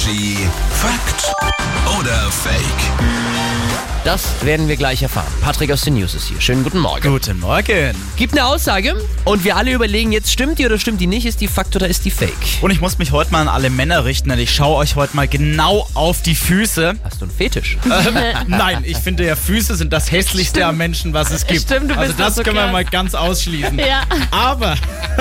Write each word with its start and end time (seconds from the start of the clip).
Energy 0.00 0.48
Fakt 0.70 1.34
oder 1.98 2.30
Fake? 2.30 3.10
Das 4.02 4.42
werden 4.42 4.66
wir 4.66 4.76
gleich 4.76 5.02
erfahren. 5.02 5.30
Patrick 5.42 5.70
aus 5.72 5.82
den 5.82 5.94
News 5.94 6.14
ist 6.14 6.28
hier. 6.28 6.40
Schönen 6.40 6.64
guten 6.64 6.78
Morgen. 6.78 7.06
Guten 7.06 7.38
Morgen. 7.38 7.94
Gibt 8.16 8.32
eine 8.32 8.46
Aussage 8.46 8.96
und 9.24 9.44
wir 9.44 9.56
alle 9.56 9.72
überlegen 9.72 10.10
jetzt, 10.10 10.32
stimmt 10.32 10.58
die 10.58 10.64
oder 10.64 10.78
stimmt 10.78 11.02
die 11.02 11.06
nicht? 11.06 11.26
Ist 11.26 11.42
die 11.42 11.48
Fakt 11.48 11.76
oder 11.76 11.86
ist 11.86 12.06
die 12.06 12.10
Fake? 12.10 12.32
Und 12.62 12.70
ich 12.70 12.80
muss 12.80 12.96
mich 12.96 13.12
heute 13.12 13.30
mal 13.30 13.42
an 13.42 13.48
alle 13.48 13.68
Männer 13.68 14.06
richten, 14.06 14.30
denn 14.30 14.38
ich 14.38 14.54
schaue 14.54 14.76
euch 14.76 14.96
heute 14.96 15.14
mal 15.14 15.28
genau 15.28 15.86
auf 15.92 16.22
die 16.22 16.34
Füße. 16.34 16.94
Hast 17.04 17.20
du 17.20 17.26
einen 17.26 17.34
Fetisch? 17.34 17.76
Nein, 18.46 18.84
ich 18.86 18.96
finde 18.96 19.26
ja, 19.26 19.36
Füße 19.36 19.76
sind 19.76 19.92
das 19.92 20.10
hässlichste 20.10 20.64
am 20.64 20.78
Menschen, 20.78 21.12
was 21.12 21.30
es 21.30 21.46
gibt. 21.46 21.62
Stimmt, 21.62 21.90
du 21.90 21.94
also 21.94 22.14
bist 22.14 22.20
das 22.20 22.36
so 22.36 22.42
können 22.42 22.56
wir 22.56 22.68
mal 22.68 22.86
ganz 22.86 23.14
ausschließen. 23.14 23.78
Ja. 23.78 24.04
Aber 24.30 24.76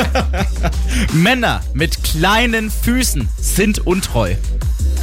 Männer 1.14 1.62
mit 1.74 2.04
kleinen 2.04 2.72
Füßen 2.72 3.28
sind 3.40 3.86
untreu. 3.86 4.36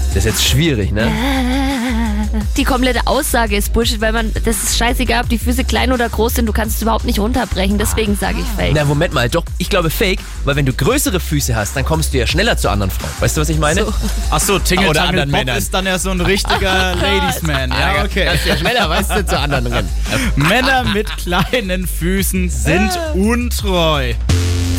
Das 0.09 0.25
ist 0.25 0.25
jetzt 0.25 0.45
schwierig, 0.49 0.93
ne? 0.93 1.11
Die 2.57 2.65
komplette 2.65 3.07
Aussage 3.07 3.57
ist 3.57 3.73
Bullshit, 3.73 4.01
weil 4.01 4.13
man, 4.13 4.33
das 4.33 4.63
ist 4.63 4.77
scheißegal, 4.77 5.23
ob 5.23 5.29
die 5.29 5.39
Füße 5.39 5.65
klein 5.65 5.93
oder 5.93 6.09
groß 6.09 6.35
sind, 6.35 6.47
du 6.47 6.53
kannst 6.53 6.77
es 6.77 6.83
überhaupt 6.83 7.05
nicht 7.05 7.19
runterbrechen, 7.19 7.79
deswegen 7.79 8.17
sage 8.17 8.39
ich 8.41 8.47
Fake. 8.57 8.75
Na, 8.75 8.85
Moment 8.85 9.15
mal, 9.15 9.29
doch, 9.29 9.45
ich 9.59 9.71
glaube 9.71 9.91
Fake, 9.91 10.21
weil 10.45 10.57
wenn 10.57 10.67
du 10.67 10.73
größere 10.73 11.21
Füße 11.21 11.55
hast, 11.55 11.77
dann 11.77 11.85
kommst 11.85 12.13
du 12.13 12.19
ja 12.19 12.27
schneller 12.27 12.57
zu 12.57 12.69
anderen 12.71 12.91
Frauen. 12.91 13.11
Weißt 13.21 13.37
du, 13.37 13.43
was 13.43 13.49
ich 13.49 13.59
meine? 13.59 13.85
So. 13.85 13.95
Ach 14.31 14.41
so, 14.41 14.59
Tingle 14.59 14.89
Oder 14.89 15.05
anderen 15.05 15.31
Bob 15.31 15.41
Männern. 15.41 15.59
ist 15.59 15.73
dann 15.73 15.87
ja 15.87 15.99
so 15.99 16.11
ein 16.11 16.21
richtiger 16.21 16.95
Ladiesman. 17.01 17.71
Ja, 17.71 18.05
okay. 18.05 18.27
Kannst 18.27 18.47
ja 18.47 18.57
schneller, 18.57 18.89
weißt 18.91 19.11
du, 19.11 19.27
zu 19.27 19.39
anderen 19.39 19.67
rennen. 19.67 19.89
Männer 20.37 20.85
mit 20.85 21.15
kleinen 21.19 21.87
Füßen 21.87 22.49
sind 22.51 22.91
untreu. 23.15 24.15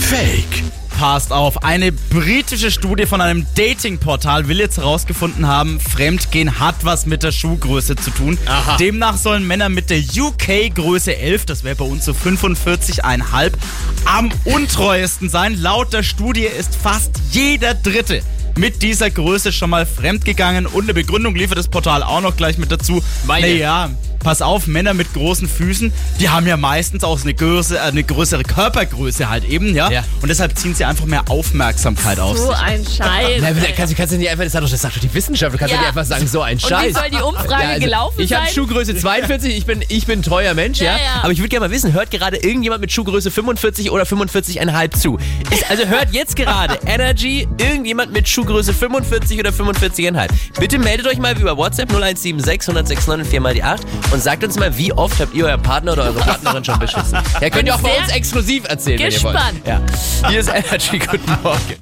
Fake. 0.09 0.63
Passt 0.97 1.34
auf, 1.34 1.63
eine 1.66 1.91
britische 1.91 2.71
Studie 2.71 3.05
von 3.05 3.20
einem 3.20 3.45
Datingportal 3.55 4.48
will 4.48 4.57
jetzt 4.57 4.77
herausgefunden 4.77 5.45
haben, 5.45 5.81
Fremdgehen 5.81 6.59
hat 6.59 6.75
was 6.84 7.05
mit 7.05 7.23
der 7.23 7.34
Schuhgröße 7.34 7.98
zu 7.98 8.12
tun. 8.12 8.37
Aha. 8.45 8.77
Demnach 8.77 9.17
sollen 9.17 9.45
Männer 9.45 9.67
mit 9.67 9.90
der 9.90 9.99
UK 9.99 10.73
Größe 10.73 11.17
11, 11.17 11.45
das 11.45 11.65
wäre 11.65 11.76
bei 11.76 11.84
uns 11.84 12.05
so 12.05 12.13
45,5, 12.13 13.51
am 14.05 14.32
untreuesten 14.45 15.29
sein. 15.29 15.62
Laut 15.62 15.91
der 15.91 16.04
Studie 16.04 16.45
ist 16.45 16.73
fast 16.73 17.12
jeder 17.32 17.73
Dritte 17.73 18.23
mit 18.58 18.82
dieser 18.82 19.10
Größe 19.10 19.52
schon 19.52 19.70
mal 19.70 19.86
fremdgegangen 19.86 20.66
und 20.66 20.84
eine 20.84 20.94
Begründung 20.94 21.36
liefert 21.36 21.58
das 21.58 21.68
Portal 21.68 22.04
auch 22.04 22.22
noch 22.22 22.36
gleich 22.36 22.58
mit 22.58 22.72
dazu. 22.72 23.02
Meine. 23.26 23.48
Naja, 23.48 23.90
pass 24.20 24.41
auf, 24.41 24.68
Männer 24.68 24.94
mit 24.94 25.13
großen 25.13 25.48
Füßen, 25.48 25.94
die 26.20 26.30
haben 26.30 26.48
ja 26.48 26.58
meistens 26.58 27.04
auch 27.04 27.22
eine, 27.22 27.34
Größe, 27.34 27.78
äh, 27.78 27.82
eine 27.82 28.04
größere 28.04 28.44
Körpergröße 28.44 29.30
halt 29.30 29.46
eben, 29.46 29.76
ja? 29.76 29.90
Ja. 29.91 30.04
Und 30.22 30.30
deshalb 30.30 30.58
ziehen 30.58 30.74
sie 30.76 30.85
einfach 30.85 31.05
mehr 31.05 31.30
Aufmerksamkeit 31.30 32.20
auf 32.20 32.38
So 32.38 32.52
ein 32.52 32.84
Scheiß. 32.98 33.41
Na, 33.41 33.52
kannst, 33.76 33.96
kannst 33.96 34.13
du 34.13 34.18
nicht 34.18 34.30
einfach, 34.30 34.44
das 34.44 34.54
sagt 34.54 34.66
doch, 34.66 34.70
das 34.72 34.82
sagt 34.82 34.96
doch 34.98 35.02
die 35.02 35.13
Wissenschaft, 35.13 35.54
du 35.54 35.58
kannst 35.58 35.74
ja. 35.74 35.80
Nicht 35.80 35.90
einfach 35.90 36.05
sagen, 36.05 36.28
so 36.28 36.41
ein 36.41 36.55
Und 36.55 36.62
Scheiß. 36.62 36.90
wie 36.90 36.94
soll 36.94 37.10
die 37.12 37.18
Umfrage 37.18 37.52
Ja, 37.63 37.70
also, 37.70 37.85
gelaufen 37.85 38.22
ich 38.22 38.34
habe 38.34 38.46
sein? 38.46 38.55
Schuhgröße 38.55 38.96
42, 38.96 39.55
ich 39.55 39.66
bin, 39.66 39.84
ich 39.88 40.05
bin 40.08 40.20
ein 40.20 40.24
treuer 40.24 40.54
Mensch, 40.55 40.80
ja. 40.80 40.94
Ja, 40.94 40.98
ja. 40.98 41.04
Aber 41.22 41.32
ich 41.32 41.40
würde 41.40 41.50
gerne 41.50 41.68
mal 41.68 41.72
wissen, 41.74 41.94
hört 41.94 42.10
gerade 42.12 42.38
irgendjemand 42.38 42.82
mit 42.82 42.91
Schuhgröße 42.91 43.30
45 43.30 43.91
oder 43.91 44.04
45,5 44.04 45.00
zu? 45.00 45.18
Ist, 45.52 45.70
also 45.70 45.85
hört 45.85 46.12
jetzt 46.12 46.35
gerade 46.35 46.80
Energy 46.85 47.48
irgendjemand 47.60 48.12
mit 48.12 48.28
Schuhgröße 48.28 48.46
45 48.48 49.40
oder 49.40 49.49
45,5. 49.51 50.27
Bitte 50.59 50.79
meldet 50.79 51.07
euch 51.07 51.17
mal 51.17 51.37
über 51.40 51.57
WhatsApp 51.57 51.90
0176 51.90 52.70
1069 52.70 53.27
4 53.29 53.41
mal 53.41 53.54
die 53.54 53.63
8 53.63 53.81
und 54.12 54.21
sagt 54.21 54.43
uns 54.43 54.57
mal, 54.57 54.76
wie 54.77 54.91
oft 54.93 55.20
habt 55.20 55.34
ihr 55.34 55.45
euren 55.45 55.62
Partner 55.62 55.93
oder 55.93 56.04
eure 56.05 56.20
Partnerin 56.20 56.63
schon 56.63 56.79
beschissen? 56.79 57.17
Ja, 57.41 57.49
könnt 57.49 57.67
ihr 57.67 57.76
auch 57.76 57.79
bei 57.81 57.98
uns 57.99 58.09
exklusiv 58.09 58.63
erzählen, 58.67 58.99
wenn 58.99 59.12
ihr 59.12 59.23
wollt. 59.23 59.35
gespannt. 59.35 59.62
Ja. 59.65 60.29
Hier 60.29 60.39
ist 60.39 60.49
Energy, 60.49 60.99
guten 60.99 61.37
Morgen. 61.43 61.77